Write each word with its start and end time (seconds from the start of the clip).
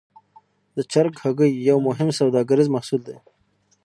د 0.75 0.77
چرګ 0.91 1.13
هګۍ 1.23 1.51
یو 1.69 1.77
مهم 1.87 2.09
سوداګریز 2.19 2.67
محصول 2.75 3.01
دی. 3.07 3.17